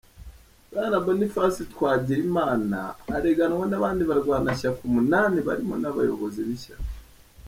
[0.71, 2.79] Bwana Boniface Twagirimana
[3.17, 6.89] areganwa n’abandi barwanashyaka umunani barimo n’abayobozi b’ishyaka.